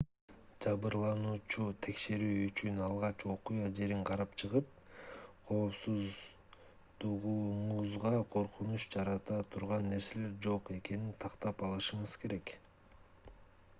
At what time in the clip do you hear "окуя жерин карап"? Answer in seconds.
3.33-4.31